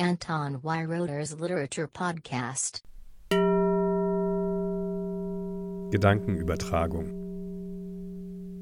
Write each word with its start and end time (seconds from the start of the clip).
Anton 0.00 0.62
Weiroder's 0.62 1.40
Literature 1.40 1.88
Podcast. 1.88 2.84
Gedankenübertragung. 5.90 7.10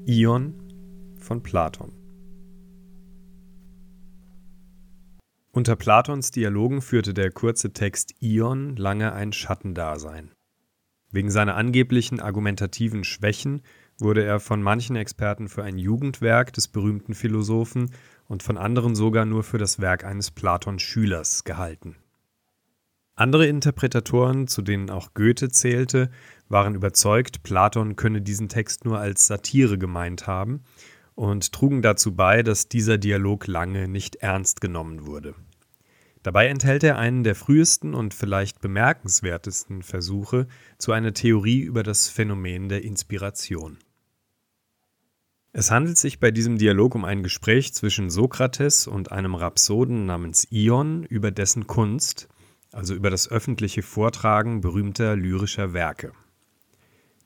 Ion 0.07 0.55
von 1.19 1.43
Platon. 1.43 1.91
Unter 5.51 5.75
Platons 5.75 6.31
Dialogen 6.31 6.81
führte 6.81 7.13
der 7.13 7.29
kurze 7.29 7.71
Text 7.71 8.15
Ion 8.19 8.75
lange 8.75 9.13
ein 9.13 9.31
Schattendasein. 9.31 10.31
Wegen 11.11 11.29
seiner 11.29 11.55
angeblichen 11.55 12.19
argumentativen 12.19 13.03
Schwächen 13.03 13.61
wurde 13.99 14.23
er 14.23 14.39
von 14.39 14.63
manchen 14.63 14.95
Experten 14.95 15.49
für 15.49 15.63
ein 15.63 15.77
Jugendwerk 15.77 16.51
des 16.53 16.67
berühmten 16.67 17.13
Philosophen 17.13 17.91
und 18.27 18.43
von 18.43 18.57
anderen 18.57 18.95
sogar 18.95 19.25
nur 19.25 19.43
für 19.43 19.57
das 19.57 19.79
Werk 19.79 20.03
eines 20.03 20.31
Platon-Schülers 20.31 21.43
gehalten. 21.43 21.95
Andere 23.15 23.47
Interpretatoren, 23.47 24.47
zu 24.47 24.61
denen 24.61 24.91
auch 24.91 25.15
Goethe 25.15 25.49
zählte, 25.49 26.11
waren 26.49 26.75
überzeugt, 26.75 27.41
Platon 27.41 27.95
könne 27.95 28.21
diesen 28.21 28.47
Text 28.47 28.85
nur 28.85 28.99
als 28.99 29.25
Satire 29.25 29.79
gemeint 29.79 30.27
haben 30.27 30.61
und 31.15 31.51
trugen 31.51 31.81
dazu 31.81 32.15
bei, 32.15 32.43
dass 32.43 32.69
dieser 32.69 32.99
Dialog 32.99 33.47
lange 33.47 33.87
nicht 33.87 34.17
ernst 34.17 34.61
genommen 34.61 35.07
wurde. 35.07 35.33
Dabei 36.21 36.47
enthält 36.47 36.83
er 36.83 36.99
einen 36.99 37.23
der 37.23 37.33
frühesten 37.33 37.95
und 37.95 38.13
vielleicht 38.13 38.61
bemerkenswertesten 38.61 39.81
Versuche 39.81 40.47
zu 40.77 40.91
einer 40.91 41.13
Theorie 41.13 41.61
über 41.61 41.81
das 41.81 42.09
Phänomen 42.09 42.69
der 42.69 42.83
Inspiration. 42.83 43.79
Es 45.53 45.71
handelt 45.71 45.97
sich 45.97 46.19
bei 46.19 46.31
diesem 46.31 46.57
Dialog 46.57 46.93
um 46.93 47.05
ein 47.05 47.23
Gespräch 47.23 47.73
zwischen 47.73 48.09
Sokrates 48.09 48.85
und 48.85 49.11
einem 49.11 49.33
Rhapsoden 49.33 50.05
namens 50.05 50.47
Ion 50.51 51.03
über 51.03 51.31
dessen 51.31 51.67
Kunst, 51.67 52.27
also 52.71 52.93
über 52.93 53.09
das 53.09 53.29
öffentliche 53.29 53.81
Vortragen 53.81 54.61
berühmter 54.61 55.15
lyrischer 55.15 55.73
Werke. 55.73 56.11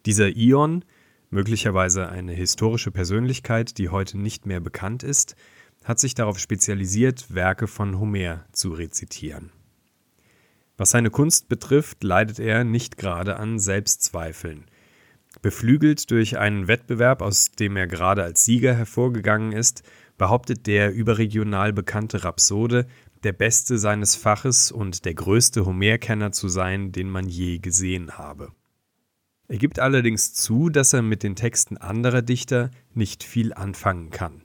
Dieser 0.05 0.29
Ion, 0.29 0.85
möglicherweise 1.29 2.09
eine 2.09 2.33
historische 2.33 2.91
Persönlichkeit, 2.91 3.77
die 3.77 3.89
heute 3.89 4.17
nicht 4.17 4.45
mehr 4.45 4.59
bekannt 4.59 5.03
ist, 5.03 5.35
hat 5.83 5.99
sich 5.99 6.13
darauf 6.13 6.39
spezialisiert, 6.39 7.33
Werke 7.33 7.67
von 7.67 7.99
Homer 7.99 8.45
zu 8.51 8.71
rezitieren. 8.71 9.51
Was 10.77 10.91
seine 10.91 11.09
Kunst 11.09 11.49
betrifft, 11.49 12.03
leidet 12.03 12.39
er 12.39 12.63
nicht 12.63 12.97
gerade 12.97 13.37
an 13.37 13.59
Selbstzweifeln. 13.59 14.65
Beflügelt 15.41 16.11
durch 16.11 16.37
einen 16.37 16.67
Wettbewerb, 16.67 17.21
aus 17.21 17.51
dem 17.51 17.75
er 17.75 17.87
gerade 17.87 18.23
als 18.23 18.45
Sieger 18.45 18.75
hervorgegangen 18.75 19.51
ist, 19.51 19.83
behauptet 20.17 20.67
der 20.67 20.93
überregional 20.93 21.73
bekannte 21.73 22.23
Rhapsode, 22.23 22.85
der 23.23 23.33
Beste 23.33 23.79
seines 23.79 24.15
Faches 24.15 24.71
und 24.71 25.05
der 25.05 25.15
größte 25.15 25.65
Homerkenner 25.65 26.31
zu 26.31 26.47
sein, 26.47 26.91
den 26.91 27.09
man 27.09 27.27
je 27.27 27.57
gesehen 27.57 28.19
habe. 28.19 28.51
Er 29.47 29.57
gibt 29.57 29.79
allerdings 29.79 30.33
zu, 30.33 30.69
dass 30.69 30.93
er 30.93 31.01
mit 31.01 31.23
den 31.23 31.35
Texten 31.35 31.77
anderer 31.77 32.21
Dichter 32.21 32.69
nicht 32.93 33.23
viel 33.23 33.53
anfangen 33.53 34.11
kann. 34.11 34.43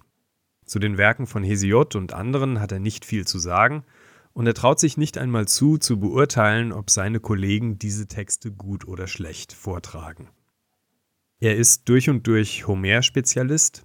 Zu 0.64 0.78
den 0.78 0.98
Werken 0.98 1.26
von 1.26 1.44
Hesiod 1.44 1.94
und 1.94 2.12
anderen 2.12 2.58
hat 2.58 2.72
er 2.72 2.80
nicht 2.80 3.04
viel 3.04 3.26
zu 3.26 3.38
sagen, 3.38 3.84
und 4.32 4.46
er 4.46 4.54
traut 4.54 4.80
sich 4.80 4.96
nicht 4.96 5.16
einmal 5.16 5.46
zu, 5.46 5.78
zu 5.78 6.00
beurteilen, 6.00 6.72
ob 6.72 6.90
seine 6.90 7.20
Kollegen 7.20 7.78
diese 7.78 8.06
Texte 8.06 8.50
gut 8.50 8.86
oder 8.86 9.06
schlecht 9.06 9.52
vortragen. 9.52 10.28
Er 11.40 11.56
ist 11.56 11.88
durch 11.88 12.08
und 12.08 12.26
durch 12.26 12.66
Homer-Spezialist, 12.66 13.84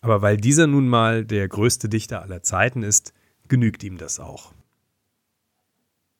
aber 0.00 0.20
weil 0.20 0.36
dieser 0.36 0.66
nun 0.66 0.88
mal 0.88 1.24
der 1.24 1.48
größte 1.48 1.88
Dichter 1.88 2.22
aller 2.22 2.42
Zeiten 2.42 2.82
ist, 2.82 3.14
genügt 3.48 3.82
ihm 3.82 3.96
das 3.96 4.20
auch. 4.20 4.52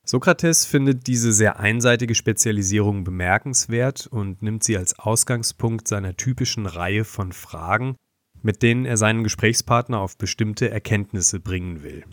Sokrates 0.05 0.65
findet 0.65 1.07
diese 1.07 1.33
sehr 1.33 1.61
einseitige 1.61 2.15
Spezialisierung 2.15 3.05
bemerkenswert 3.05 4.09
und 4.09 4.43
nimmt 4.43 4.65
sie 4.65 4.77
als 4.77 4.99
Ausgangspunkt 4.99 5.87
seiner 5.87 6.17
typischen 6.17 6.67
Reihe 6.67 7.05
von 7.05 7.33
Fragen, 7.33 7.97
mit 8.43 8.63
denen 8.63 8.85
er 8.85 8.97
seinen 8.97 9.23
Gesprächspartner 9.23 10.01
auf 10.01 10.19
bestimmte 10.19 10.71
Erkenntnisse 10.71 11.39
bringen 11.39 11.85
will. 11.85 12.05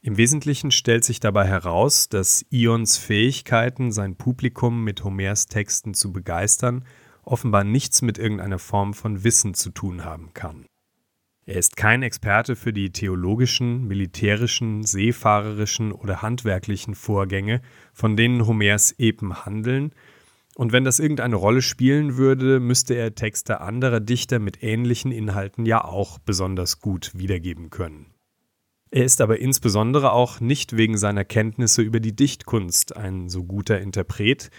Im 0.00 0.16
Wesentlichen 0.16 0.70
stellt 0.70 1.04
sich 1.04 1.20
dabei 1.20 1.46
heraus, 1.46 2.08
dass 2.08 2.44
Ions 2.50 2.96
Fähigkeiten, 2.96 3.92
sein 3.92 4.16
Publikum 4.16 4.82
mit 4.82 5.04
Homers 5.04 5.46
Texten 5.46 5.94
zu 5.94 6.12
begeistern, 6.12 6.84
offenbar 7.26 7.64
nichts 7.64 8.00
mit 8.00 8.16
irgendeiner 8.16 8.58
Form 8.58 8.94
von 8.94 9.22
Wissen 9.24 9.52
zu 9.52 9.70
tun 9.70 10.04
haben 10.04 10.32
kann. 10.32 10.64
Er 11.44 11.56
ist 11.56 11.76
kein 11.76 12.02
Experte 12.02 12.56
für 12.56 12.72
die 12.72 12.90
theologischen, 12.90 13.86
militärischen, 13.86 14.82
seefahrerischen 14.82 15.92
oder 15.92 16.22
handwerklichen 16.22 16.94
Vorgänge, 16.94 17.60
von 17.92 18.16
denen 18.16 18.46
Homers 18.46 18.94
Epen 18.98 19.44
handeln, 19.44 19.92
und 20.56 20.72
wenn 20.72 20.84
das 20.84 21.00
irgendeine 21.00 21.36
Rolle 21.36 21.60
spielen 21.60 22.16
würde, 22.16 22.60
müsste 22.60 22.94
er 22.94 23.14
Texte 23.14 23.60
anderer 23.60 24.00
Dichter 24.00 24.38
mit 24.38 24.62
ähnlichen 24.62 25.12
Inhalten 25.12 25.66
ja 25.66 25.84
auch 25.84 26.18
besonders 26.18 26.80
gut 26.80 27.12
wiedergeben 27.14 27.68
können. 27.68 28.06
Er 28.90 29.04
ist 29.04 29.20
aber 29.20 29.38
insbesondere 29.38 30.12
auch 30.12 30.40
nicht 30.40 30.74
wegen 30.74 30.96
seiner 30.96 31.26
Kenntnisse 31.26 31.82
über 31.82 32.00
die 32.00 32.16
Dichtkunst 32.16 32.96
ein 32.96 33.28
so 33.28 33.44
guter 33.44 33.78
Interpret, 33.78 34.50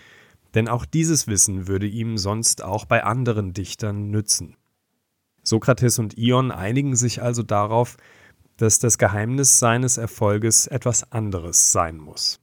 denn 0.57 0.67
auch 0.67 0.85
dieses 0.85 1.27
Wissen 1.27 1.67
würde 1.67 1.85
ihm 1.85 2.17
sonst 2.17 2.63
auch 2.63 2.85
bei 2.85 3.03
anderen 3.03 3.53
Dichtern 3.53 4.09
nützen. 4.09 4.57
Sokrates 5.43 5.99
und 5.99 6.17
Ion 6.17 6.49
einigen 6.49 6.95
sich 6.95 7.21
also 7.21 7.43
darauf, 7.43 7.95
dass 8.57 8.79
das 8.79 8.97
Geheimnis 8.97 9.59
seines 9.59 9.97
Erfolges 9.97 10.65
etwas 10.65 11.11
anderes 11.11 11.71
sein 11.71 11.99
muss. 11.99 12.39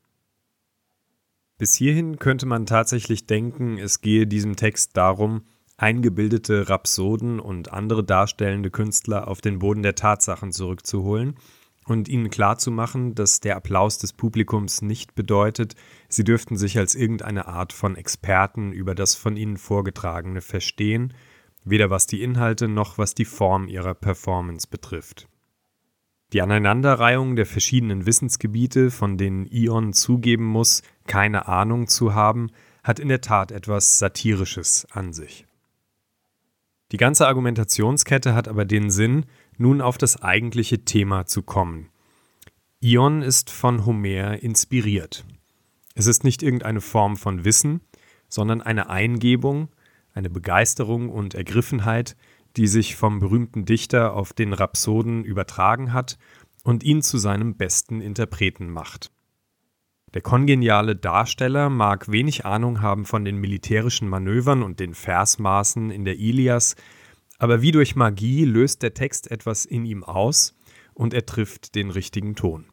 Bis 1.59 1.75
hierhin 1.75 2.21
könnte 2.21 2.47
man 2.47 2.67
tatsächlich 2.67 3.27
denken, 3.27 3.79
es 3.79 4.01
gehe 4.01 4.29
diesem 4.29 4.55
Text 4.55 4.97
darum, 4.97 5.43
eingebildete 5.77 6.69
Rhapsoden 6.71 7.41
und 7.41 7.73
andere 7.73 8.05
darstellende 8.05 8.71
Künstler 8.71 9.27
auf 9.27 9.41
den 9.41 9.59
Boden 9.59 9.83
der 9.83 9.97
Tatsachen 9.97 10.53
zurückzuholen 10.53 11.35
und 11.85 12.09
ihnen 12.09 12.31
klarzumachen, 12.31 13.15
dass 13.15 13.41
der 13.41 13.57
Applaus 13.57 13.99
des 13.99 14.13
Publikums 14.13 14.83
nicht 14.83 15.15
bedeutet, 15.15 15.75
sie 16.09 16.25
dürften 16.25 16.57
sich 16.57 16.79
als 16.79 16.95
irgendeine 16.95 17.47
Art 17.47 17.73
von 17.73 17.97
Experten 17.97 18.73
über 18.73 18.95
das 18.95 19.15
von 19.15 19.37
ihnen 19.37 19.57
Vorgetragene 19.57 20.41
verstehen, 20.41 21.15
weder 21.65 21.91
was 21.91 22.07
die 22.07 22.23
Inhalte 22.23 22.69
noch 22.69 22.99
was 22.99 23.15
die 23.15 23.25
Form 23.25 23.69
ihrer 23.69 23.95
Performance 23.95 24.67
betrifft. 24.69 25.29
Die 26.33 26.43
Aneinanderreihung 26.43 27.37
der 27.37 27.47
verschiedenen 27.47 28.07
Wissensgebiete, 28.07 28.91
von 28.91 29.17
denen 29.17 29.47
Ion 29.47 29.93
zugeben 29.93 30.47
muss, 30.47 30.83
keine 31.07 31.47
Ahnung 31.47 31.87
zu 31.87 32.15
haben, 32.15 32.51
hat 32.83 32.99
in 32.99 33.09
der 33.09 33.21
Tat 33.21 33.53
etwas 33.53 33.99
Satirisches 33.99 34.87
an 34.91 35.13
sich. 35.13 35.47
Die 36.95 36.99
ganze 36.99 37.27
Argumentationskette 37.27 38.37
hat 38.37 38.47
aber 38.47 38.65
den 38.65 38.89
Sinn, 38.89 39.27
nun 39.59 39.81
auf 39.81 39.99
das 39.99 40.23
eigentliche 40.23 40.85
Thema 40.85 41.27
zu 41.27 41.43
kommen. 41.43 41.89
Ion 42.79 43.21
ist 43.21 43.51
von 43.51 43.85
Homer 43.85 44.41
inspiriert. 44.41 45.25
Es 45.97 46.07
ist 46.07 46.23
nicht 46.23 46.41
irgendeine 46.41 46.81
Form 46.81 47.17
von 47.17 47.45
Wissen, 47.45 47.81
sondern 48.29 48.63
eine 48.63 48.91
Eingebung, 48.91 49.71
eine 50.13 50.31
Begeisterung 50.31 51.09
und 51.09 51.35
Ergriffenheit, 51.35 52.15
die 52.57 52.69
sich 52.69 52.95
vom 52.95 53.19
berühmten 53.19 53.65
Dichter 53.65 54.15
auf 54.15 54.33
den 54.33 54.53
Rhapsoden 54.53 55.25
übertragen 55.25 55.93
hat 55.93 56.17
und 56.63 56.85
ihn 56.85 57.03
zu 57.03 57.19
seinem 57.19 57.57
besten 57.57 58.01
Interpreten 58.01 58.71
macht. 58.71 59.11
Der 60.15 60.23
kongeniale 60.23 60.95
Darsteller 60.95 61.69
mag 61.69 62.11
wenig 62.11 62.47
Ahnung 62.47 62.81
haben 62.81 63.05
von 63.05 63.25
den 63.25 63.37
militärischen 63.37 64.09
Manövern 64.09 64.63
und 64.63 64.79
den 64.79 64.95
Versmaßen 64.95 65.91
in 65.91 66.05
der 66.05 66.19
Ilias, 66.21 66.77
aber 67.39 67.63
wie 67.63 67.73
durch 67.73 67.97
Magie 67.97 68.45
löst 68.45 68.85
der 68.85 68.95
Text 68.95 69.29
etwas 69.33 69.65
in 69.65 69.85
ihm 69.85 70.05
aus 70.05 70.55
und 70.95 71.15
er 71.15 71.27
trifft 71.27 71.75
den 71.75 71.91
richtigen 71.91 72.37
Ton. 72.37 72.67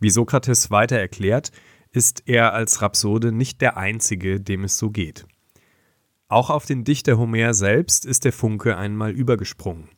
Wie 0.00 0.08
Sokrates 0.08 0.70
weiter 0.70 0.96
erklärt, 0.96 1.52
ist 1.92 2.22
er 2.24 2.54
als 2.54 2.80
Rhapsode 2.80 3.30
nicht 3.30 3.60
der 3.60 3.76
Einzige, 3.76 4.40
dem 4.40 4.64
es 4.64 4.78
so 4.78 4.90
geht. 4.90 5.26
Auch 6.28 6.48
auf 6.48 6.64
den 6.64 6.82
Dichter 6.82 7.18
Homer 7.18 7.52
selbst 7.52 8.06
ist 8.06 8.24
der 8.24 8.32
Funke 8.32 8.78
einmal 8.78 9.10
übergesprungen. 9.10 9.90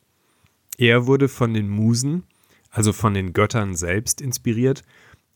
Er 0.77 1.07
wurde 1.07 1.29
von 1.29 1.53
den 1.53 1.69
Musen, 1.69 2.23
also 2.69 2.91
von 2.91 3.13
den 3.13 3.31
Göttern 3.31 3.73
selbst 3.73 4.19
inspiriert 4.19 4.83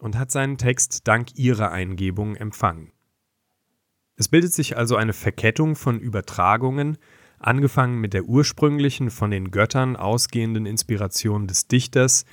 und 0.05 0.19
hat 0.19 0.29
seinen 0.29 0.59
Text 0.59 1.07
dank 1.07 1.35
ihrer 1.35 1.71
Eingebung 1.71 2.35
empfangen. 2.35 2.91
Es 4.15 4.27
bildet 4.27 4.53
sich 4.53 4.77
also 4.77 4.97
eine 4.97 5.13
Verkettung 5.13 5.75
von 5.75 5.99
Übertragungen, 5.99 6.99
angefangen 7.39 7.99
mit 7.99 8.13
der 8.13 8.25
ursprünglichen 8.25 9.09
von 9.09 9.31
den 9.31 9.49
Göttern 9.49 9.95
ausgehenden 9.95 10.67
Inspiration 10.67 11.47
des 11.47 11.67
Dichters 11.67 12.25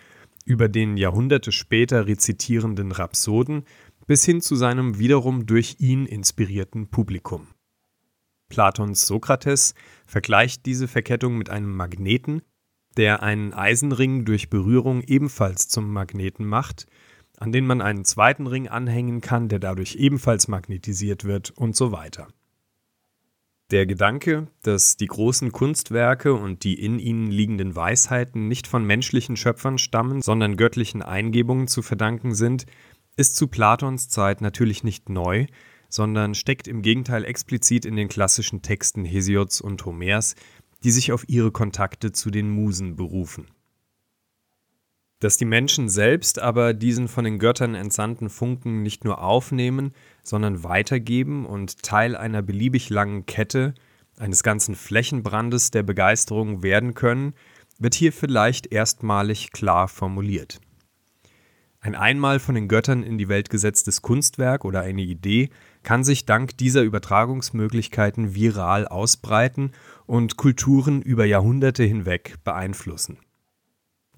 über 0.45 0.69
den 0.69 0.99
Jahrhunderte 0.99 1.51
später 1.51 2.07
rezitierenden 2.07 2.93
Rhapsoden 2.93 3.65
bis 4.07 4.23
hin 4.23 4.43
zu 4.43 4.55
seinem 4.55 4.99
wiederum 4.99 5.47
durch 5.47 5.77
ihn 5.79 6.05
inspirierten 6.05 6.89
Publikum. 6.89 7.47
Platons 8.51 9.07
Sokrates 9.07 9.75
vergleicht 10.05 10.67
diese 10.67 10.89
Verkettung 10.89 11.39
mit 11.39 11.49
einem 11.49 11.75
Magneten, 11.75 12.43
der 12.99 13.23
einen 13.23 13.55
Eisenring 13.55 14.27
durch 14.27 14.51
Berührung 14.51 15.01
ebenfalls 15.01 15.69
zum 15.69 15.91
Magneten 15.91 16.45
macht, 16.45 16.87
an 17.39 17.53
den 17.53 17.67
man 17.67 17.81
einen 17.81 18.05
zweiten 18.05 18.47
Ring 18.47 18.69
anhängen 18.69 19.21
kann, 19.21 19.49
der 19.49 19.59
dadurch 19.59 19.97
ebenfalls 19.97 20.49
magnetisiert 20.49 21.25
wird 21.25 21.51
und 21.51 21.77
so 21.77 21.93
weiter. 21.93 22.29
Der 23.71 23.87
Gedanke, 23.87 24.49
dass 24.63 24.99
die 24.99 25.07
großen 25.07 25.51
Kunstwerke 25.51 26.35
und 26.35 26.63
die 26.63 26.75
in 26.75 26.99
ihnen 26.99 27.31
liegenden 27.31 27.75
Weisheiten 27.75 28.47
nicht 28.47 28.67
von 28.67 28.85
menschlichen 28.85 29.37
Schöpfern 29.37 29.79
stammen, 29.79 30.21
sondern 30.21 30.59
göttlichen 30.59 31.01
Eingebungen 31.01 31.69
zu 31.69 31.81
verdanken 31.81 32.35
sind, 32.35 32.67
ist 33.17 33.37
zu 33.37 33.49
Platons 33.49 34.11
Zeit 34.11 34.43
natürlich 34.43 34.85
nicht 34.85 35.09
neu, 35.09 35.47
sondern 35.89 36.35
steckt 36.35 36.69
im 36.69 36.83
Gegenteil 36.83 37.25
explizit 37.25 37.87
in 37.87 37.97
den 37.97 38.09
klassischen 38.09 38.61
Texten 38.61 39.05
Hesiods 39.05 39.61
und 39.61 39.85
Homers, 39.87 40.35
die 40.85 40.91
sich 40.91 41.13
auf 41.13 41.29
ihre 41.29 41.51
Kontakte 41.51 42.13
zu 42.13 42.31
den 42.31 42.51
Musen 42.51 42.97
berufen. 42.97 43.47
Dass 45.23 45.37
die 45.37 45.45
Menschen 45.45 45.89
selbst 45.89 46.41
aber 46.41 46.75
diesen 46.75 47.07
von 47.07 47.23
den 47.23 47.39
Göttern 47.39 47.77
entsandten 47.77 48.29
Funken 48.29 48.83
nicht 48.83 49.05
nur 49.05 49.23
aufnehmen, 49.23 49.93
sondern 50.25 50.65
weitergeben 50.65 51.47
und 51.47 51.85
Teil 51.85 52.17
einer 52.17 52.43
beliebig 52.43 52.91
langen 52.91 53.25
Kette, 53.25 53.75
eines 54.19 54.43
ganzen 54.43 54.75
Flächenbrandes 54.75 55.71
der 55.71 55.85
Begeisterung 55.85 56.65
werden 56.65 56.95
können, 56.95 57.35
wird 57.79 57.95
hier 57.95 58.13
vielleicht 58.13 58.73
erstmalig 58.73 59.53
klar 59.53 59.87
formuliert. 59.87 60.61
Ein 61.79 61.95
einmal 61.95 62.41
von 62.41 62.57
den 62.57 62.67
Göttern 62.67 63.05
in 63.05 63.17
die 63.17 63.29
Welt 63.29 63.49
gesetztes 63.49 64.03
Kunstwerk 64.03 64.65
oder 64.65 64.81
eine 64.81 65.03
Idee 65.03 65.51
kann 65.85 66.03
sich 66.03 66.27
dank 66.27 66.57
dieser 66.57 66.83
Übertragungsmöglichkeiten 66.83 68.35
viral 68.35 68.89
ausbreiten 68.89 69.71
und 70.05 70.37
Kulturen 70.37 71.01
über 71.01 71.25
Jahrhunderte 71.27 71.85
hinweg 71.85 72.39
beeinflussen. 72.43 73.19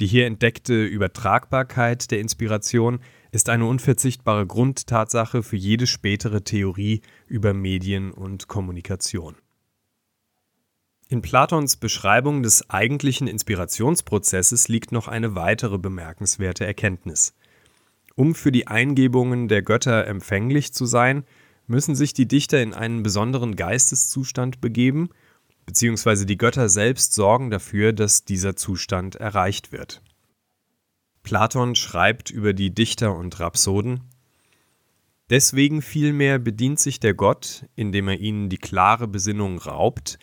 Die 0.00 0.06
hier 0.08 0.26
entdeckte 0.26 0.84
Übertragbarkeit 0.84 2.10
der 2.10 2.18
Inspiration 2.18 2.98
ist 3.30 3.48
eine 3.48 3.66
unverzichtbare 3.66 4.44
Grundtatsache 4.44 5.44
für 5.44 5.56
jede 5.56 5.86
spätere 5.86 6.42
Theorie 6.42 7.00
über 7.28 7.54
Medien 7.54 8.10
und 8.10 8.48
Kommunikation. 8.48 9.36
In 11.08 11.22
Platons 11.22 11.76
Beschreibung 11.76 12.42
des 12.42 12.70
eigentlichen 12.70 13.28
Inspirationsprozesses 13.28 14.66
liegt 14.66 14.90
noch 14.90 15.06
eine 15.06 15.36
weitere 15.36 15.78
bemerkenswerte 15.78 16.66
Erkenntnis. 16.66 17.34
Um 18.16 18.34
für 18.34 18.50
die 18.50 18.66
Eingebungen 18.66 19.46
der 19.46 19.62
Götter 19.62 20.08
empfänglich 20.08 20.72
zu 20.72 20.86
sein, 20.86 21.24
müssen 21.68 21.94
sich 21.94 22.14
die 22.14 22.26
Dichter 22.26 22.60
in 22.60 22.74
einen 22.74 23.04
besonderen 23.04 23.54
Geisteszustand 23.54 24.60
begeben– 24.60 25.10
beziehungsweise 25.66 26.26
die 26.26 26.38
Götter 26.38 26.68
selbst 26.68 27.14
sorgen 27.14 27.50
dafür, 27.50 27.92
dass 27.92 28.24
dieser 28.24 28.56
Zustand 28.56 29.16
erreicht 29.16 29.72
wird. 29.72 30.02
Platon 31.22 31.74
schreibt 31.74 32.30
über 32.30 32.52
die 32.52 32.74
Dichter 32.74 33.16
und 33.16 33.40
Rhapsoden 33.40 34.00
Deswegen 35.30 35.80
vielmehr 35.80 36.38
bedient 36.38 36.78
sich 36.78 37.00
der 37.00 37.14
Gott, 37.14 37.64
indem 37.76 38.08
er 38.08 38.20
ihnen 38.20 38.50
die 38.50 38.58
klare 38.58 39.08
Besinnung 39.08 39.58
raubt, 39.58 40.18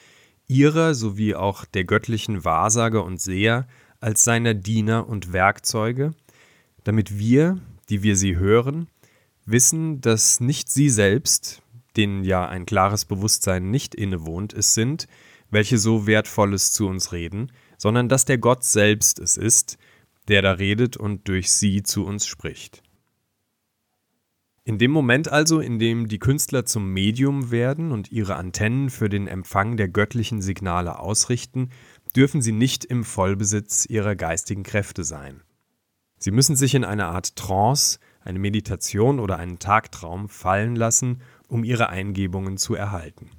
ihrer 0.48 0.94
sowie 0.94 1.34
auch 1.34 1.66
der 1.66 1.86
göttlichen 1.86 2.46
Wahrsager 2.46 3.04
und 3.04 3.20
Seher 3.20 3.68
als 4.00 4.24
seiner 4.24 4.54
Diener 4.54 5.08
und 5.08 5.34
Werkzeuge, 5.34 6.14
damit 6.84 7.18
wir, 7.18 7.60
die 7.90 8.04
wir 8.04 8.16
sie 8.16 8.38
hören, 8.38 8.88
wissen, 9.46 10.02
dass 10.02 10.40
nicht 10.40 10.70
sie 10.70 10.90
selbst, 10.90 11.64
denen 11.98 12.24
ja 12.24 12.48
ein 12.48 12.66
klares 12.66 13.06
Bewusstsein 13.06 13.72
nicht 13.72 13.96
innewohnt, 13.96 14.54
es 14.54 14.76
sind, 14.76 15.08
welche 15.52 15.78
so 15.78 16.08
Wertvolles 16.08 16.72
zu 16.72 16.88
uns 16.88 17.12
reden, 17.12 17.52
sondern 17.78 18.10
dass 18.10 18.26
der 18.26 18.40
Gott 18.40 18.64
selbst 18.64 19.20
es 19.20 19.38
ist, 19.38 19.78
der 20.28 20.42
da 20.42 20.54
redet 20.54 20.98
und 20.98 21.28
durch 21.28 21.52
sie 21.52 21.84
zu 21.84 22.06
uns 22.06 22.26
spricht. 22.26 22.82
In 24.64 24.78
dem 24.78 24.92
Moment 24.92 25.32
also, 25.32 25.60
in 25.60 25.80
dem 25.80 26.08
die 26.08 26.20
Künstler 26.20 26.66
zum 26.66 26.94
Medium 26.94 27.50
werden 27.52 27.92
und 27.92 28.12
ihre 28.12 28.36
Antennen 28.36 28.90
für 28.90 29.10
den 29.10 29.28
Empfang 29.28 29.76
der 29.76 29.88
göttlichen 29.88 30.42
Signale 30.42 31.00
ausrichten, 31.00 31.70
dürfen 32.16 32.42
sie 32.42 32.52
nicht 32.52 32.86
im 32.86 33.04
Vollbesitz 33.04 33.86
ihrer 33.88 34.16
geistigen 34.16 34.64
Kräfte 34.64 35.04
sein. 35.04 35.42
Sie 36.20 36.32
müssen 36.32 36.56
sich 36.56 36.76
in 36.76 36.84
eine 36.84 37.06
Art 37.08 37.36
Trance, 37.36 38.00
eine 38.24 38.38
Meditation 38.38 39.20
oder 39.20 39.38
einen 39.38 39.58
Tagtraum 39.58 40.30
fallen 40.30 40.76
lassen, 40.76 41.22
um 41.48 41.64
ihre 41.64 41.90
Eingebungen 41.90 42.58
zu 42.58 42.76
erhalten. 42.76 43.32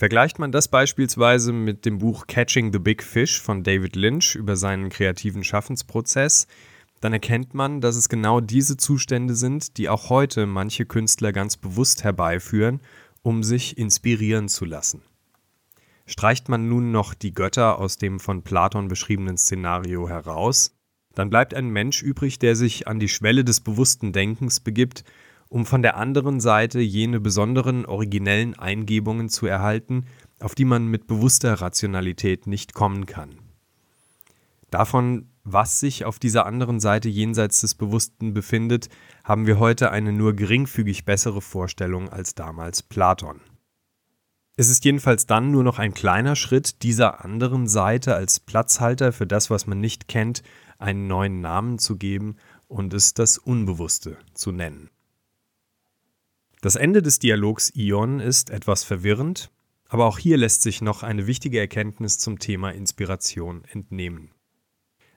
Vergleicht 0.00 0.38
man 0.38 0.50
das 0.50 0.68
beispielsweise 0.68 1.52
mit 1.52 1.84
dem 1.84 1.98
Buch 1.98 2.26
Catching 2.26 2.72
the 2.72 2.78
Big 2.78 3.02
Fish 3.02 3.38
von 3.38 3.62
David 3.62 3.96
Lynch 3.96 4.34
über 4.34 4.56
seinen 4.56 4.88
kreativen 4.88 5.44
Schaffensprozess, 5.44 6.46
dann 7.02 7.12
erkennt 7.12 7.52
man, 7.52 7.82
dass 7.82 7.96
es 7.96 8.08
genau 8.08 8.40
diese 8.40 8.78
Zustände 8.78 9.34
sind, 9.34 9.76
die 9.76 9.90
auch 9.90 10.08
heute 10.08 10.46
manche 10.46 10.86
Künstler 10.86 11.34
ganz 11.34 11.58
bewusst 11.58 12.02
herbeiführen, 12.02 12.80
um 13.20 13.42
sich 13.42 13.76
inspirieren 13.76 14.48
zu 14.48 14.64
lassen. 14.64 15.02
Streicht 16.06 16.48
man 16.48 16.66
nun 16.66 16.92
noch 16.92 17.12
die 17.12 17.34
Götter 17.34 17.78
aus 17.78 17.98
dem 17.98 18.20
von 18.20 18.40
Platon 18.40 18.88
beschriebenen 18.88 19.36
Szenario 19.36 20.08
heraus, 20.08 20.74
dann 21.14 21.28
bleibt 21.28 21.52
ein 21.52 21.68
Mensch 21.68 22.02
übrig, 22.02 22.38
der 22.38 22.56
sich 22.56 22.88
an 22.88 23.00
die 23.00 23.08
Schwelle 23.10 23.44
des 23.44 23.60
bewussten 23.60 24.14
Denkens 24.14 24.60
begibt 24.60 25.04
um 25.50 25.66
von 25.66 25.82
der 25.82 25.96
anderen 25.96 26.40
Seite 26.40 26.80
jene 26.80 27.20
besonderen 27.20 27.84
originellen 27.84 28.58
Eingebungen 28.58 29.28
zu 29.28 29.46
erhalten, 29.46 30.06
auf 30.38 30.54
die 30.54 30.64
man 30.64 30.86
mit 30.86 31.06
bewusster 31.06 31.54
Rationalität 31.54 32.46
nicht 32.46 32.72
kommen 32.72 33.04
kann. 33.04 33.30
Davon, 34.70 35.26
was 35.42 35.80
sich 35.80 36.04
auf 36.04 36.20
dieser 36.20 36.46
anderen 36.46 36.78
Seite 36.78 37.08
jenseits 37.08 37.60
des 37.60 37.74
Bewussten 37.74 38.32
befindet, 38.32 38.88
haben 39.24 39.46
wir 39.46 39.58
heute 39.58 39.90
eine 39.90 40.12
nur 40.12 40.34
geringfügig 40.34 41.04
bessere 41.04 41.40
Vorstellung 41.40 42.08
als 42.08 42.36
damals 42.36 42.84
Platon. 42.84 43.40
Es 44.56 44.68
ist 44.68 44.84
jedenfalls 44.84 45.26
dann 45.26 45.50
nur 45.50 45.64
noch 45.64 45.80
ein 45.80 45.94
kleiner 45.94 46.36
Schritt, 46.36 46.82
dieser 46.82 47.24
anderen 47.24 47.66
Seite 47.66 48.14
als 48.14 48.38
Platzhalter 48.38 49.12
für 49.12 49.26
das, 49.26 49.50
was 49.50 49.66
man 49.66 49.80
nicht 49.80 50.06
kennt, 50.06 50.44
einen 50.78 51.08
neuen 51.08 51.40
Namen 51.40 51.80
zu 51.80 51.96
geben 51.96 52.36
und 52.68 52.94
es 52.94 53.14
das 53.14 53.36
Unbewusste 53.36 54.16
zu 54.34 54.52
nennen. 54.52 54.90
Das 56.62 56.76
Ende 56.76 57.00
des 57.00 57.18
Dialogs 57.18 57.70
Ion 57.74 58.20
ist 58.20 58.50
etwas 58.50 58.84
verwirrend, 58.84 59.50
aber 59.88 60.04
auch 60.04 60.18
hier 60.18 60.36
lässt 60.36 60.60
sich 60.60 60.82
noch 60.82 61.02
eine 61.02 61.26
wichtige 61.26 61.58
Erkenntnis 61.58 62.18
zum 62.18 62.38
Thema 62.38 62.70
Inspiration 62.70 63.64
entnehmen. 63.72 64.30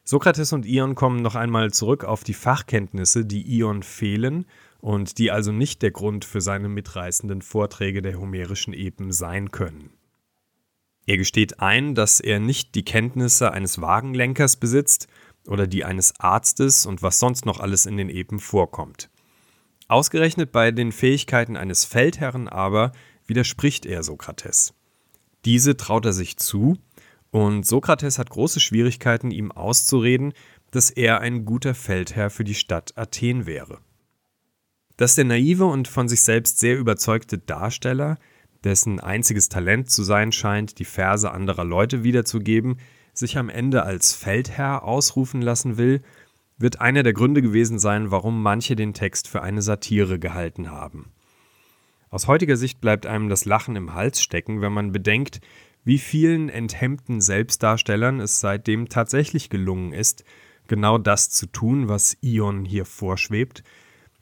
Sokrates 0.06 0.54
und 0.54 0.66
Ion 0.66 0.96
kommen 0.96 1.22
noch 1.22 1.36
einmal 1.36 1.72
zurück 1.72 2.06
auf 2.06 2.24
die 2.24 2.34
Fachkenntnisse, 2.34 3.26
die 3.26 3.42
Ion 3.58 3.84
fehlen 3.84 4.46
und 4.80 5.18
die 5.18 5.32
also 5.32 5.52
nicht 5.52 5.82
der 5.82 5.92
Grund 5.92 6.24
für 6.24 6.40
seine 6.40 6.70
mitreißenden 6.70 7.42
Vorträge 7.42 8.02
der 8.02 8.20
homerischen 8.20 8.74
Epen 8.74 9.12
sein 9.12 9.52
können. 9.52 9.90
Er 11.06 11.18
gesteht 11.18 11.60
ein, 11.60 11.94
dass 11.94 12.22
er 12.22 12.40
nicht 12.40 12.74
die 12.76 12.86
Kenntnisse 12.86 13.52
eines 13.52 13.82
Wagenlenkers 13.82 14.56
besitzt 14.56 15.08
oder 15.46 15.68
die 15.68 15.84
eines 15.84 16.18
Arztes 16.22 16.86
und 16.86 17.02
was 17.02 17.20
sonst 17.20 17.46
noch 17.46 17.60
alles 17.60 17.86
in 17.86 17.98
den 17.98 18.10
Epen 18.10 18.40
vorkommt. 18.40 19.10
Ausgerechnet 19.88 20.52
bei 20.52 20.72
den 20.72 20.92
Fähigkeiten 20.92 21.58
eines 21.58 21.86
Feldherren 21.86 22.48
aber 22.48 22.92
widerspricht 23.26 23.86
er 23.86 24.04
Sokrates. 24.04 24.74
Diese 25.46 25.76
traut 25.78 26.06
er 26.06 26.14
sich 26.14 26.38
zu, 26.38 26.78
und 27.32 27.66
Sokrates 27.66 28.20
hat 28.20 28.30
große 28.30 28.60
Schwierigkeiten, 28.60 29.32
ihm 29.32 29.52
auszureden, 29.52 30.34
dass 30.72 30.92
er 30.92 31.20
ein 31.22 31.46
guter 31.46 31.74
Feldherr 31.74 32.30
für 32.30 32.44
die 32.44 32.54
Stadt 32.54 32.94
Athen 32.96 33.46
wäre. 33.46 33.80
Dass 34.98 35.16
der 35.16 35.26
naive 35.26 35.66
und 35.66 35.88
von 35.88 36.08
sich 36.08 36.22
selbst 36.22 36.60
sehr 36.60 36.78
überzeugte 36.78 37.40
Darsteller, 37.40 38.18
dessen 38.64 39.00
einziges 39.00 39.50
Talent 39.50 39.90
zu 39.90 40.04
sein 40.04 40.32
scheint, 40.32 40.80
die 40.80 40.86
Verse 40.86 41.30
anderer 41.30 41.66
Leute 41.66 42.04
wiederzugeben, 42.04 42.78
sich 43.14 43.38
am 43.38 43.50
Ende 43.50 43.84
als 43.84 44.14
Feldherr 44.14 44.84
ausrufen 44.84 45.42
lassen 45.42 45.78
will, 45.78 46.02
wird 46.58 46.82
einer 46.82 47.04
der 47.04 47.14
Gründe 47.14 47.42
gewesen 47.42 47.80
sein, 47.80 48.12
warum 48.12 48.42
manche 48.42 48.76
den 48.76 48.94
Text 48.94 49.28
für 49.28 49.42
eine 49.42 49.62
Satire 49.62 50.20
gehalten 50.20 50.72
haben. 50.72 51.12
Aus 52.10 52.28
heutiger 52.28 52.58
Sicht 52.58 52.80
bleibt 52.80 53.06
einem 53.06 53.28
das 53.28 53.46
Lachen 53.46 53.76
im 53.76 53.94
Hals 53.94 54.22
stecken, 54.22 54.62
wenn 54.62 54.72
man 54.72 54.92
bedenkt, 54.92 55.42
wie 55.84 55.98
vielen 55.98 56.50
enthemmten 56.50 57.22
Selbstdarstellern 57.22 58.20
es 58.20 58.40
seitdem 58.40 58.88
tatsächlich 58.88 59.50
gelungen 59.50 59.94
ist, 59.94 60.24
genau 60.68 60.98
das 60.98 61.30
zu 61.30 61.48
tun, 61.48 61.90
was 61.90 62.16
Ion 62.22 62.66
hier 62.66 62.86
vorschwebt, 62.86 63.64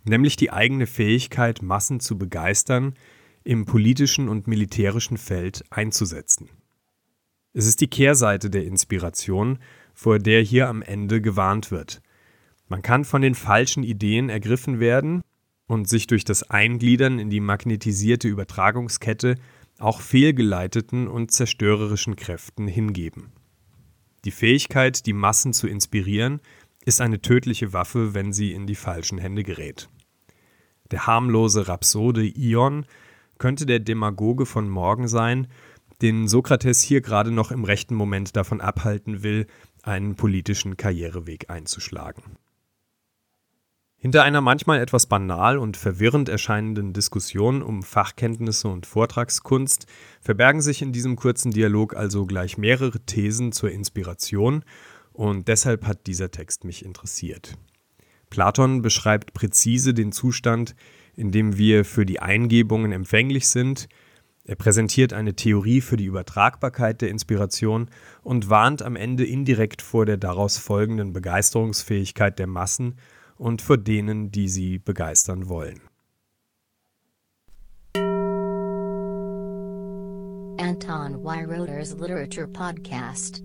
nämlich 0.04 0.36
die 0.36 0.52
eigene 0.52 0.88
Fähigkeit, 0.88 1.62
Massen 1.62 2.00
zu 2.00 2.18
begeistern, 2.18 2.96
im 3.44 3.66
politischen 3.66 4.30
und 4.30 4.48
militärischen 4.48 5.18
Feld 5.18 5.64
einzusetzen. 5.70 6.50
Es 7.54 7.66
ist 7.68 7.82
die 7.82 7.90
Kehrseite 7.90 8.50
der 8.50 8.64
Inspiration, 8.64 9.60
vor 9.94 10.20
der 10.20 10.42
hier 10.42 10.70
am 10.70 10.82
Ende 10.82 11.22
gewarnt 11.22 11.72
wird. 11.72 12.02
Man 12.72 12.84
kann 12.84 13.04
von 13.04 13.22
den 13.22 13.36
falschen 13.36 13.84
Ideen 13.84 14.30
ergriffen 14.30 14.80
werden 14.80 15.24
und 15.68 15.90
sich 15.90 16.08
durch 16.08 16.24
das 16.24 16.50
Eingliedern 16.50 17.20
in 17.20 17.30
die 17.30 17.42
magnetisierte 17.42 18.30
Übertragungskette 18.30 19.36
auch 19.78 20.00
fehlgeleiteten 20.00 21.10
und 21.10 21.32
zerstörerischen 21.32 22.16
Kräften 22.16 22.70
hingeben. 22.70 23.34
Die 24.24 24.32
Fähigkeit, 24.32 25.06
die 25.06 25.12
Massen 25.12 25.52
zu 25.52 25.68
inspirieren, 25.68 26.40
ist 26.86 27.02
eine 27.02 27.22
tödliche 27.22 27.74
Waffe, 27.74 28.14
wenn 28.14 28.32
sie 28.32 28.54
in 28.54 28.68
die 28.68 28.76
falschen 28.76 29.18
Hände 29.18 29.44
gerät. 29.44 29.90
Der 30.92 31.06
harmlose 31.08 31.68
Rhapsode 31.68 32.24
Ion 32.24 32.86
könnte 33.38 33.66
der 33.66 33.80
Demagoge 33.80 34.46
von 34.46 34.70
morgen 34.70 35.10
sein, 35.10 35.48
den 36.02 36.30
Sokrates 36.30 36.82
hier 36.82 37.02
gerade 37.02 37.32
noch 37.32 37.52
im 37.52 37.66
rechten 37.66 37.96
Moment 37.96 38.38
davon 38.38 38.62
abhalten 38.62 39.24
will, 39.24 39.48
einen 39.84 40.16
politischen 40.16 40.78
Karriereweg 40.78 41.50
einzuschlagen. 41.50 42.38
Hinter 44.04 44.24
einer 44.24 44.42
manchmal 44.42 44.80
etwas 44.80 45.06
banal 45.06 45.60
und 45.60 45.78
verwirrend 45.78 46.28
erscheinenden 46.28 46.92
Diskussion 46.92 47.62
um 47.62 47.84
Fachkenntnisse 47.84 48.68
und 48.68 48.88
Vortragskunst 48.88 49.86
verbergen 50.22 50.62
sich 50.62 50.82
in 50.82 50.92
diesem 50.92 51.16
kurzen 51.16 51.52
Dialog 51.52 51.96
also 51.96 52.26
gleich 52.26 52.58
mehrere 52.58 53.00
Thesen 53.02 53.52
zur 53.52 53.70
Inspiration 53.70 54.66
und 55.14 55.48
deshalb 55.48 55.86
hat 55.86 56.08
dieser 56.08 56.32
Text 56.32 56.64
mich 56.64 56.84
interessiert. 56.84 57.60
Platon 58.32 58.82
beschreibt 58.82 59.36
präzise 59.36 59.94
den 59.94 60.12
Zustand, 60.12 60.76
in 61.16 61.30
dem 61.30 61.58
wir 61.58 61.86
für 61.86 62.08
die 62.08 62.20
Eingebungen 62.20 62.92
empfänglich 62.92 63.50
sind, 63.50 63.88
er 64.44 64.56
präsentiert 64.56 65.14
eine 65.14 65.36
Theorie 65.36 65.82
für 65.82 65.98
die 65.98 66.06
Übertragbarkeit 66.06 67.02
der 67.02 67.10
Inspiration 67.10 67.92
und 68.24 68.50
warnt 68.50 68.82
am 68.82 68.96
Ende 68.96 69.24
indirekt 69.24 69.84
vor 69.84 70.08
der 70.08 70.18
daraus 70.18 70.58
folgenden 70.58 71.14
Begeisterungsfähigkeit 71.14 72.40
der 72.40 72.48
Massen 72.48 72.96
und 73.42 73.64
vor 73.64 73.78
denen, 73.78 74.32
die 74.32 74.48
sie 74.48 74.78
begeistern 74.78 75.50
wollen. 75.50 75.82
Anton 80.60 81.24
Weiroder's 81.24 81.94
Literature 81.94 82.48
Podcast 82.48 83.42